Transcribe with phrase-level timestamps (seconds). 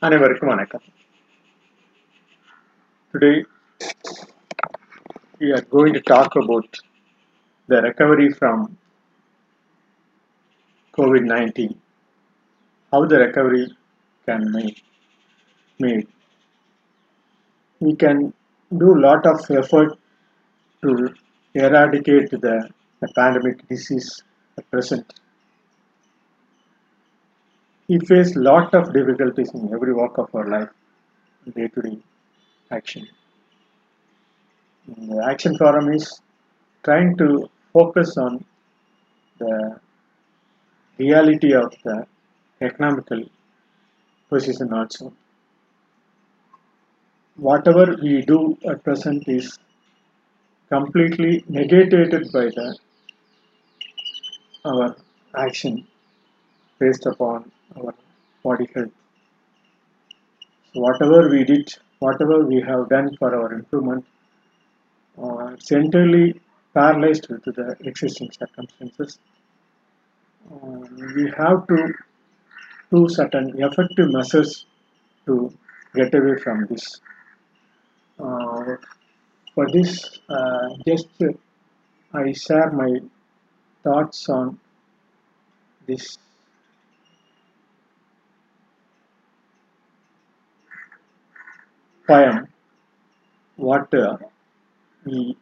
[0.00, 0.84] அனைவருக்கும் வணக்கம்
[3.12, 3.36] Today
[5.40, 6.68] we are going to talk about
[7.68, 8.78] the recovery from
[10.98, 11.76] COVID-19,
[12.92, 13.76] how the recovery
[14.26, 14.82] can make
[15.78, 16.08] made.
[17.80, 18.32] We can
[18.82, 19.98] do lot of effort
[20.82, 21.14] to
[21.54, 22.70] eradicate the,
[23.00, 24.22] the pandemic disease
[24.58, 25.06] at present.
[27.91, 30.69] We face lot of difficulties in every walk of our life,
[31.55, 31.97] day to day
[32.77, 33.05] action.
[34.87, 36.21] The Action Forum is
[36.85, 38.45] trying to focus on
[39.39, 39.77] the
[40.97, 42.07] reality of the
[42.61, 43.23] economical
[44.29, 45.11] position also.
[47.35, 49.59] Whatever we do at present is
[50.69, 52.67] completely negated by the
[54.63, 54.95] our
[55.35, 55.85] action
[56.79, 57.93] based upon our
[58.43, 58.91] body health.
[60.73, 64.05] So whatever we did, whatever we have done for our improvement,
[65.21, 66.39] uh, it's entirely
[66.73, 69.19] paralyzed with the existing circumstances.
[70.51, 71.93] Um, we have to
[72.91, 74.65] do certain effective measures
[75.25, 75.53] to
[75.95, 77.01] get away from this.
[78.19, 78.75] Uh,
[79.53, 81.27] for this, uh, just uh,
[82.13, 82.99] I share my
[83.83, 84.59] thoughts on
[85.87, 86.17] this
[92.07, 92.47] poem
[93.55, 94.17] what uh,
[95.05, 95.37] we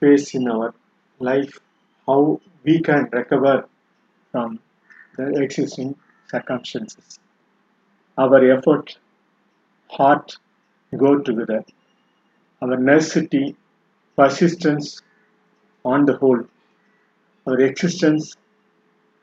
[0.00, 0.74] face in our
[1.18, 1.58] life,
[2.06, 3.66] how we can recover
[4.30, 4.58] from
[5.16, 5.94] the existing
[6.28, 7.18] circumstances.
[8.18, 8.98] Our effort,
[9.88, 10.36] heart
[10.96, 11.64] go together.
[12.62, 13.56] Our necessity,
[14.16, 15.02] persistence
[15.84, 16.42] on the whole,
[17.46, 18.36] our existence,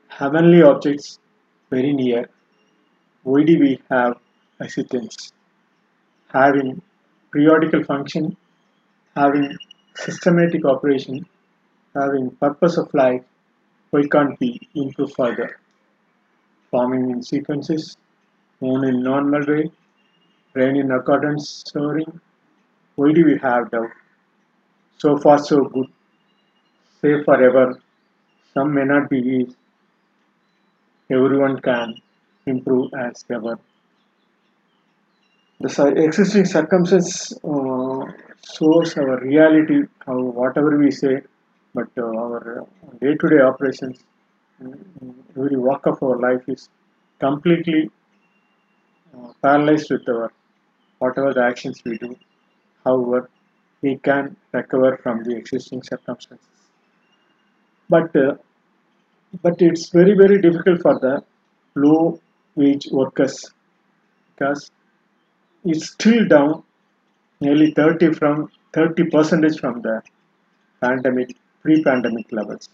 [0.08, 1.20] heavenly objects
[1.70, 2.30] very near.
[3.24, 4.18] Why do we have
[4.60, 5.32] hesitance?
[6.34, 6.82] Having
[7.32, 8.36] periodical function,
[9.16, 9.58] having
[9.96, 11.26] systematic operation,
[11.96, 13.24] having purpose of life,
[13.90, 15.60] why can't we improve further?
[16.70, 17.98] Forming in sequences,
[18.62, 19.70] moon in normal way,
[20.54, 22.20] rain in accordance soaring,
[22.96, 23.92] why do we have doubt?
[24.98, 25.88] So far so good,
[27.02, 27.78] say forever,
[28.54, 29.56] some may not be easy,
[31.10, 31.96] everyone can
[32.46, 33.58] improve as ever
[35.64, 38.02] the existing circumstance uh,
[38.56, 41.16] shows our reality how whatever we say
[41.74, 42.68] but uh, our
[43.02, 43.98] day-to-day operations
[45.38, 46.70] every walk of our life is
[47.20, 47.82] completely
[49.16, 50.32] uh, paralyzed with our
[51.00, 52.12] whatever the actions we do
[52.86, 53.22] however
[53.82, 56.48] we can recover from the existing circumstances.
[57.90, 58.36] But uh,
[59.42, 61.24] but it's very very difficult for the
[61.76, 62.20] low
[62.56, 63.50] wage workers
[64.32, 64.72] because
[65.64, 66.64] is still down
[67.40, 70.02] nearly 30 from 30 percentage from the
[70.82, 72.70] pandemic pre-pandemic levels.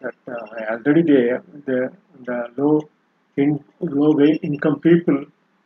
[0.00, 1.92] That uh, already there the
[2.24, 2.88] the low
[3.36, 5.24] in low income people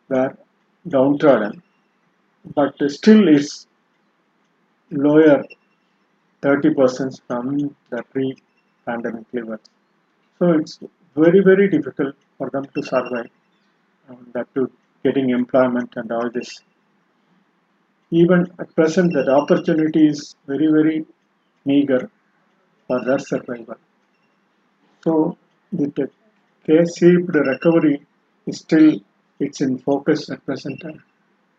[0.08, 0.36] were
[0.86, 1.62] downtrodden
[2.54, 3.66] but still it's
[4.90, 5.44] lower
[6.42, 9.60] 30 percent from the pre-pandemic levels.
[10.38, 10.78] So it's
[11.16, 13.30] very very difficult for them to survive
[14.08, 14.70] um, that to
[15.04, 16.50] getting employment and all this.
[18.10, 21.04] Even at present, that opportunity is very, very
[21.64, 22.10] meager
[22.86, 23.76] for their survival.
[25.02, 25.36] So,
[25.72, 26.08] the
[26.66, 28.06] K-shaped recovery
[28.46, 29.00] is still
[29.40, 31.02] it's in focus at present time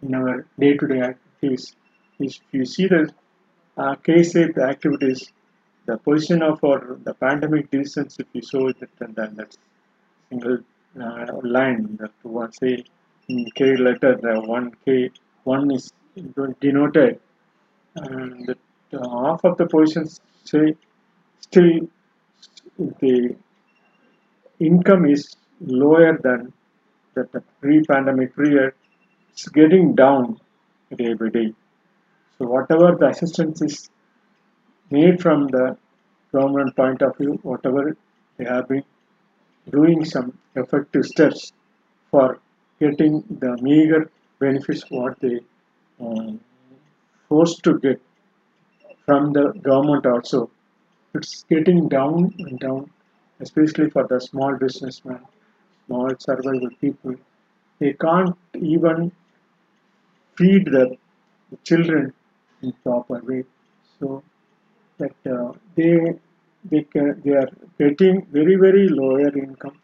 [0.01, 1.75] in our day-to-day activities.
[2.19, 3.13] If you see the
[3.77, 5.31] uh, K-shaped activities,
[5.85, 9.55] the position of our the pandemic distance, if you show it, and then that
[10.29, 10.59] single
[10.99, 12.83] uh, line that one say
[13.27, 15.11] in K letter, the one K
[15.43, 15.91] one is
[16.59, 17.19] denoted,
[17.95, 18.55] and the,
[18.91, 20.75] half of the positions say
[21.39, 21.87] still
[22.99, 23.35] the
[24.59, 26.53] income is lower than
[27.15, 28.73] that the pre-pandemic period.
[29.31, 30.39] It's getting down
[30.95, 31.53] day by day.
[32.37, 33.89] So whatever the assistance is
[34.89, 35.77] made from the
[36.31, 37.97] government point of view, whatever
[38.37, 38.83] they have been
[39.69, 41.53] doing some effective steps
[42.11, 42.39] for
[42.79, 45.39] getting the meager benefits what they
[45.99, 46.39] um,
[47.29, 48.01] forced to get
[49.05, 50.49] from the government also.
[51.13, 52.91] It's getting down and down,
[53.39, 55.19] especially for the small businessmen,
[55.85, 57.15] small survival people.
[57.79, 59.11] They can't even
[60.37, 60.97] feed the
[61.63, 62.13] children
[62.61, 63.43] in proper way.
[63.99, 64.23] So
[64.97, 66.15] that uh, they
[66.65, 67.49] they can, they are
[67.79, 69.77] getting very very lower income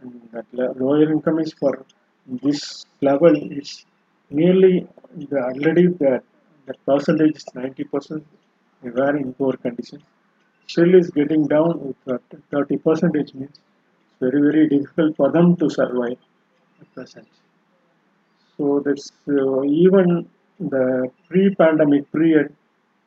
[0.00, 0.46] and that
[0.80, 1.84] lower income is for
[2.26, 3.84] this level is
[4.30, 4.86] nearly
[5.16, 6.22] the already that
[6.66, 8.26] the percentage is 90 percent
[8.82, 10.02] we were in poor conditions.
[10.66, 15.56] Still is getting down with that 30 percentage means it's very very difficult for them
[15.56, 16.18] to survive
[16.80, 17.28] at present.
[18.56, 20.28] So that's uh, even
[20.58, 22.54] the pre-pandemic period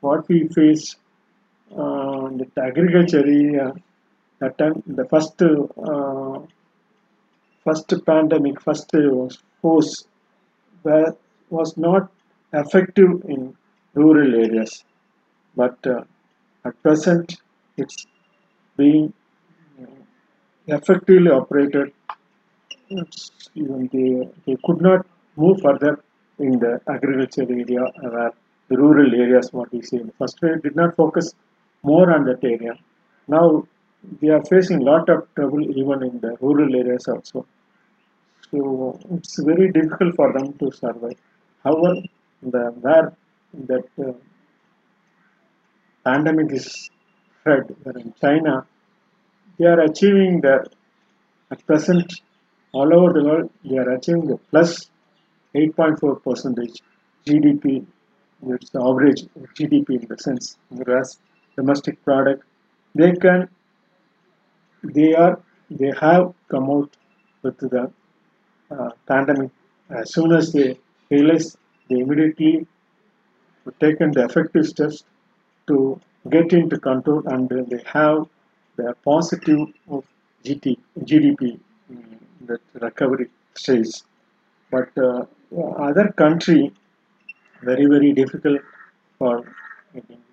[0.01, 0.97] what we faced
[1.71, 3.23] uh, the agriculture
[4.39, 6.39] that time the first uh,
[7.67, 8.89] first pandemic first
[9.61, 9.93] force
[10.83, 11.15] were,
[11.49, 12.03] was not
[12.53, 13.41] effective in
[13.93, 14.83] rural areas.
[15.55, 16.03] But uh,
[16.63, 17.37] at present
[17.75, 18.05] it's
[18.77, 19.13] being
[19.81, 19.85] uh,
[20.67, 21.91] effectively operated.
[23.55, 25.05] Even they, they could not
[25.35, 25.99] move further
[26.39, 28.31] in the agriculture area where
[28.69, 29.97] the rural areas what we see.
[29.97, 31.33] In the first we did not focus
[31.83, 32.75] more on that area.
[33.27, 33.67] Now
[34.21, 37.45] they are facing lot of trouble even in the rural areas also
[38.49, 41.19] so it's very difficult for them to survive.
[41.63, 42.01] However,
[42.41, 43.13] the where
[43.69, 44.13] that uh,
[46.05, 46.89] pandemic is
[47.39, 48.65] spread, in China,
[49.57, 50.65] they are achieving the
[51.51, 52.21] at present
[52.73, 54.89] all over the world they are achieving the plus
[55.55, 56.81] 8.4 percentage
[57.25, 57.85] GDP.
[58.47, 59.23] It's the average
[59.57, 61.17] GDP in the sense, whereas
[61.55, 62.43] domestic product
[62.93, 63.49] they can
[64.83, 65.39] they are
[65.71, 66.95] they have come out
[67.41, 67.91] with the
[69.07, 69.51] pandemic,
[69.89, 70.77] as soon as they
[71.09, 71.57] realize,
[71.89, 72.67] they immediately
[73.79, 75.03] taken the effective steps
[75.67, 75.99] to
[76.29, 78.25] get into control and they have
[78.75, 80.03] the positive of
[80.43, 81.59] GT, GDP
[82.41, 84.01] that recovery stage.
[84.71, 85.25] But uh,
[85.77, 86.71] other country,
[87.63, 88.61] very very difficult
[89.17, 89.43] for,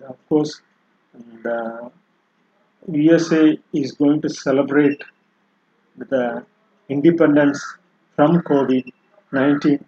[0.07, 0.61] of course,
[1.43, 1.91] the
[2.91, 5.01] USA is going to celebrate
[5.97, 6.45] the
[6.89, 7.63] independence
[8.15, 9.83] from COVID-19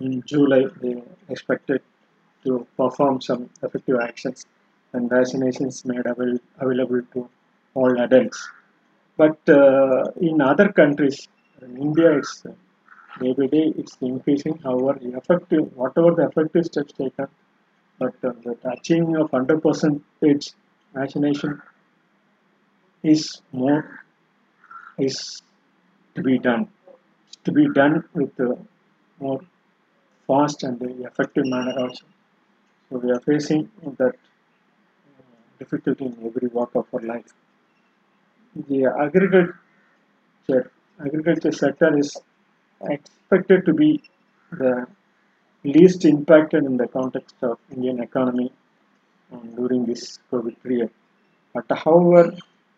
[0.00, 0.64] in July.
[0.82, 1.82] They expected
[2.44, 4.46] to perform some effective actions
[4.92, 7.28] and vaccinations made avail- available to
[7.74, 8.48] all adults.
[9.16, 11.28] But uh, in other countries,
[11.62, 12.52] in India, it's uh,
[13.20, 14.58] day by day it's increasing.
[14.62, 17.28] However, the effective whatever the effective steps taken,
[17.98, 20.52] but uh, the achieving of 100 percentage
[20.94, 21.60] vaccination
[23.02, 24.00] is more
[24.98, 25.42] is
[26.14, 26.68] to be done
[27.46, 28.50] to be done with a
[29.20, 29.40] more
[30.26, 32.06] fast and effective manner also.
[32.88, 33.70] So we are facing
[34.00, 35.22] that uh,
[35.60, 37.30] difficulty in every walk of our life.
[38.68, 40.70] The agriculture
[41.06, 42.10] agriculture sector is
[42.96, 43.90] expected to be
[44.50, 44.86] the
[45.64, 48.52] least impacted in the context of Indian economy
[49.32, 50.90] um, during this COVID period.
[51.54, 52.32] But however,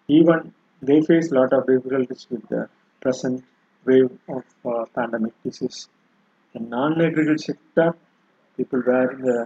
[0.09, 2.69] even they face a lot of difficulties with the
[3.00, 3.44] present
[3.88, 5.79] wave of uh, pandemic disease.
[6.52, 7.88] The non-agricultural sector,
[8.56, 9.37] people where the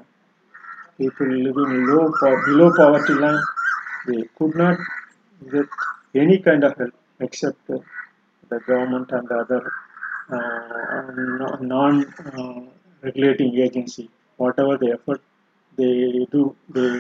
[0.99, 2.05] people living low
[2.47, 3.43] below poverty line,
[4.07, 4.79] they could not
[5.53, 5.69] get
[6.23, 7.79] any kind of help except uh,
[8.51, 9.63] the government and the other
[10.37, 14.07] uh, non-regulating uh, agency.
[14.37, 15.21] Whatever the effort
[15.77, 16.43] they do,
[16.77, 16.91] they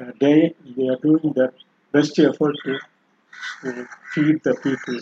[0.00, 1.52] uh, they they are doing their
[1.92, 2.74] best effort to,
[3.62, 3.70] to
[4.12, 4.98] feed the people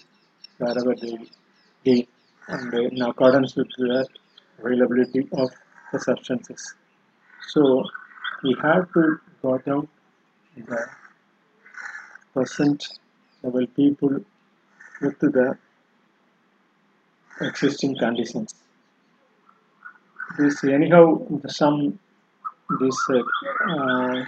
[0.58, 1.43] wherever they live
[1.86, 4.06] and in accordance with the
[4.58, 5.50] availability of
[5.92, 6.74] the substances.
[7.48, 7.84] So
[8.42, 9.88] we have to got out
[10.56, 10.86] the
[12.32, 12.86] present
[13.42, 14.24] level people
[15.00, 15.58] with the
[17.40, 18.54] existing conditions.
[20.38, 21.98] This anyhow some
[22.80, 23.22] this uh,
[23.70, 24.24] uh,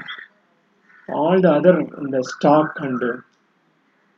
[1.09, 1.85] all the other
[2.15, 3.17] the stock and uh,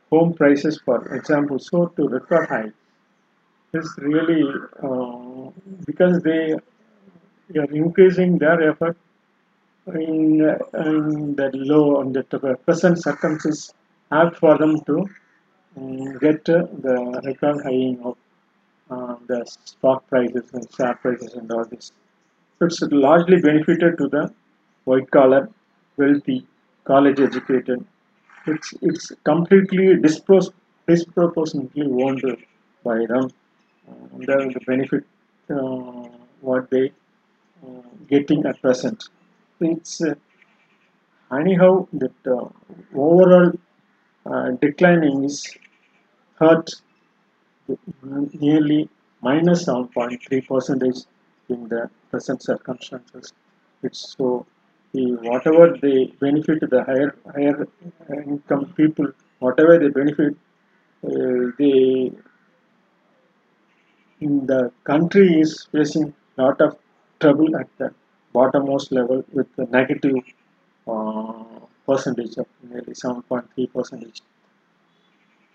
[0.09, 2.71] home prices for example so to record high
[3.73, 4.43] is really
[4.83, 5.49] uh,
[5.85, 6.53] because they
[7.57, 8.97] are increasing their effort
[9.87, 10.41] in,
[10.73, 13.73] in the low and the present circumstances
[14.11, 15.07] have for them to
[15.77, 18.17] um, get the record high of
[18.89, 21.91] uh, the stock prices and share prices and all this.
[22.57, 24.33] So it's largely benefited to the
[24.85, 25.49] white collar,
[25.97, 26.45] wealthy,
[26.85, 27.85] college educated.
[28.47, 32.23] It's it's completely disproportionately owned
[32.83, 33.29] by them.
[34.17, 35.03] The, the benefit
[35.49, 36.07] uh,
[36.41, 36.91] what they
[37.65, 39.09] uh, getting at present.
[39.59, 40.15] It's uh,
[41.31, 42.47] anyhow that uh,
[42.95, 43.51] overall
[44.25, 45.45] uh, declining is
[46.39, 46.69] hurt
[48.39, 48.89] nearly
[49.21, 50.99] minus 7.3 percentage
[51.49, 53.33] in the present circumstances.
[53.83, 54.45] It's so
[54.93, 57.67] the whatever they benefit the higher higher
[58.25, 59.07] income people,
[59.39, 60.35] whatever they benefit,
[61.05, 61.51] uh,
[64.19, 66.77] they the country is facing a lot of
[67.19, 67.93] trouble at the
[68.33, 70.17] bottommost level with the negative
[70.87, 71.43] uh,
[71.85, 74.21] percentage of nearly 7.3 percentage.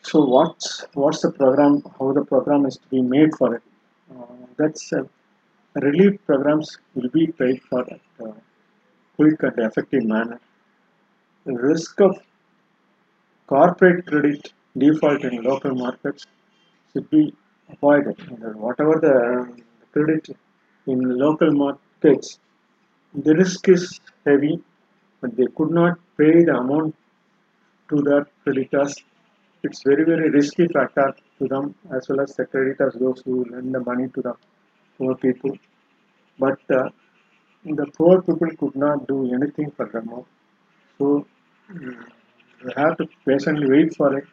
[0.02, 1.82] So what's what's the program?
[1.98, 3.62] How the program is to be made for it?
[4.14, 5.04] Uh, that's uh,
[5.74, 8.32] relief programs will be paid for at uh,
[9.16, 10.40] quick and effective manner.
[11.46, 12.18] The risk of
[13.46, 16.26] corporate credit default in local markets
[16.92, 17.34] should be
[17.72, 18.16] avoided.
[18.66, 19.56] Whatever the um,
[19.92, 20.28] credit
[20.86, 22.38] in local markets,
[23.14, 24.62] the risk is heavy,
[25.20, 26.94] but they could not pay the amount
[27.90, 28.94] to the creditors.
[29.62, 33.74] It's very very risky factor to them as well as the creditors, those who lend
[33.74, 34.34] the money to the
[34.98, 35.56] poor people.
[36.38, 36.90] But uh,
[37.64, 40.08] the poor people could not do anything for them.
[40.98, 41.26] So
[41.72, 42.06] mm,
[42.64, 44.26] we have to patiently wait for it.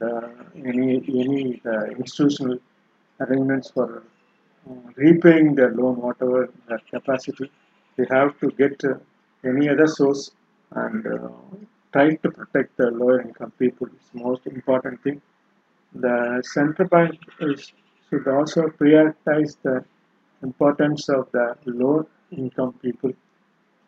[0.00, 2.58] Uh, any any uh, institutional
[3.20, 4.02] arrangements for
[4.68, 7.50] uh, repaying their loan, whatever their capacity,
[7.96, 8.94] they have to get uh,
[9.42, 10.32] any other source
[10.72, 11.28] and uh,
[11.92, 13.88] try to protect the lower income people.
[14.12, 15.22] The most important thing.
[15.94, 17.72] The central bank is,
[18.10, 19.82] should also prioritize the
[20.42, 23.12] importance of the low income people.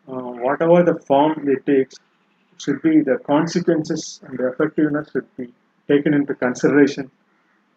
[0.07, 1.91] Uh, whatever the form they take
[2.57, 5.53] should be the consequences and the effectiveness should be
[5.91, 7.09] taken into consideration.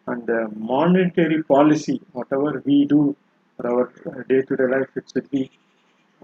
[0.07, 3.15] And the monetary policy whatever we do
[3.55, 5.43] for our uh, day-to-day life it should be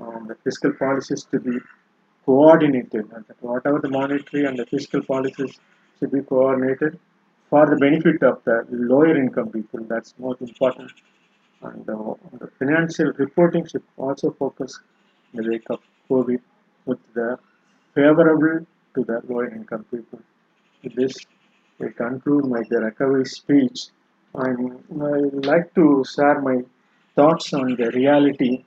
[0.01, 1.57] um, the fiscal policies to be
[2.25, 3.05] coordinated.
[3.15, 5.53] And whatever the monetary and the fiscal policies
[5.97, 6.99] should be coordinated
[7.49, 9.81] for the benefit of the lower income people.
[9.93, 10.91] That's most important.
[11.61, 14.79] And uh, the financial reporting should also focus
[15.33, 15.79] in the wake of
[16.09, 16.41] COVID
[16.85, 17.37] with the
[17.95, 18.65] favorable
[18.95, 20.19] to the lower income people.
[20.83, 21.15] With this,
[21.81, 23.87] I conclude my recovery speech.
[24.35, 25.19] I'm, I
[25.51, 26.57] like to share my
[27.15, 28.65] thoughts on the reality,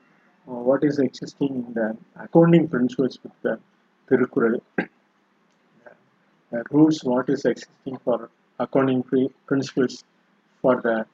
[0.49, 3.59] uh, what is existing in the accounting principles with the
[4.09, 4.61] Tirukural,
[6.51, 9.03] the rules, what is existing for accounting
[9.47, 10.05] principles
[10.61, 11.07] for the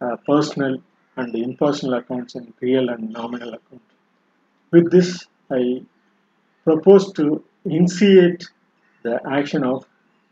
[0.00, 0.76] uh, personal
[1.16, 3.94] and the impersonal accounts and real and nominal accounts.
[4.70, 5.82] With this, I
[6.64, 8.44] propose to initiate
[9.02, 9.86] the action of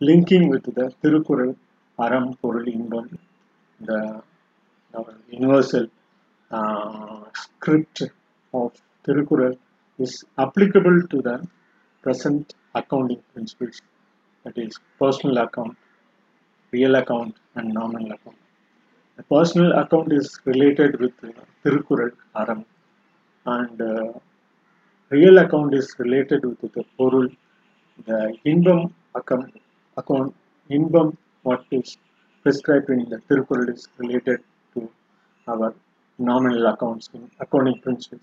[0.09, 1.55] linking with the Tirukural
[2.05, 3.07] Aram Porul Inbam,
[3.81, 4.23] the
[5.31, 5.87] universal
[6.51, 8.03] uh, script
[8.53, 8.73] of
[9.05, 9.57] Tirukural
[9.99, 11.37] is applicable to the
[12.03, 13.81] present accounting principles,
[14.45, 15.77] that is, personal account,
[16.73, 18.37] real account, and nominal account.
[19.17, 21.29] The personal account is related with uh,
[21.65, 22.65] Tirukural Aram,
[23.47, 23.81] and
[25.11, 27.29] real account is related with the Porul.
[28.07, 29.55] The Inbam account,
[29.97, 30.35] account
[30.71, 31.97] Inbam, what is
[32.43, 34.41] prescribed in the Tirukural is related
[34.75, 34.91] to
[35.47, 35.75] our
[36.19, 38.23] nominal accounts in accounting principles.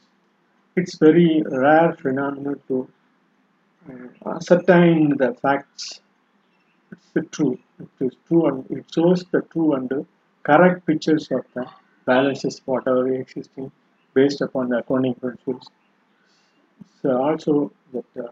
[0.75, 2.87] It's very rare phenomenon to
[3.89, 6.01] uh, ascertain the facts.
[6.91, 7.59] It's the true.
[7.79, 10.05] It is true and it shows the true and
[10.43, 11.65] correct pictures of the
[12.05, 13.71] balances whatever existing
[14.13, 15.67] based upon the accounting principles.
[17.01, 18.31] So also that uh,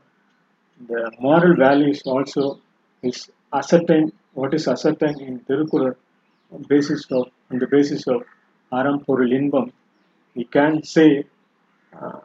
[0.88, 2.60] the moral values also
[3.10, 5.96] is ascertained what is ascertained in Tirukural
[6.54, 8.24] on basis of on the basis of
[8.72, 9.72] Aram Porul Inbam.
[10.36, 11.10] We can say
[12.00, 12.20] uh,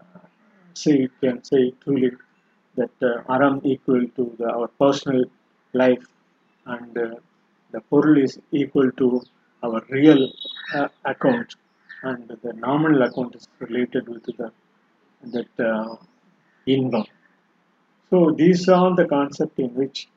[0.74, 2.12] say we can say truly
[2.76, 5.24] that uh, Aram equal to the, our personal
[5.72, 6.04] life
[6.66, 7.14] and uh,
[7.72, 9.22] the Porul is equal to
[9.62, 10.22] our real
[10.74, 11.54] uh, account
[12.02, 14.50] and the nominal account is related with the
[15.34, 15.96] that uh.
[18.10, 20.08] So these are the concept in which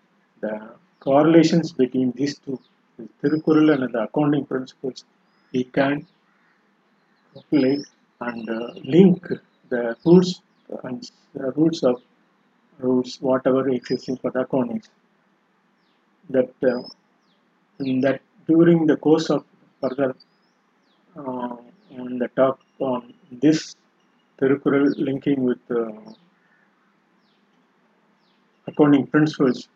[0.42, 2.60] the correlations between these two,
[2.98, 5.04] the Tirukural and the accounting principles,
[5.54, 6.06] we can
[7.34, 7.86] calculate
[8.22, 9.28] and uh, link
[9.70, 10.42] the rules
[10.84, 12.02] and the rules of
[12.80, 14.82] rules whatever existing for the accounting.
[16.30, 16.82] That uh,
[18.06, 19.46] that during the course of
[19.82, 20.16] further
[21.18, 21.56] uh,
[22.00, 23.76] on the talk on this
[24.40, 25.92] Tirukural linking with uh,
[28.68, 29.68] accounting principles,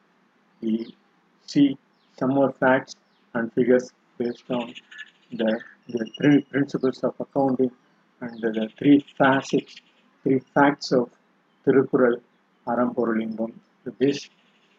[0.61, 0.95] we
[1.45, 1.77] see
[2.17, 2.95] some more facts
[3.33, 4.73] and figures based on
[5.31, 7.71] the, the three principles of accounting
[8.21, 9.75] and the three facets,
[10.23, 11.09] three facts of
[11.65, 12.19] Tirukural
[12.67, 13.53] Aram Porul Inbam.
[13.85, 14.29] With this,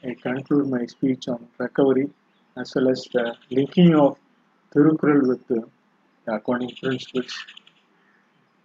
[0.05, 2.11] I conclude my speech on recovery
[2.57, 4.19] as well as the linking of
[4.75, 5.63] Tirukural with the,
[6.27, 7.33] the accounting principles.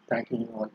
[0.09, 0.71] Thank you all.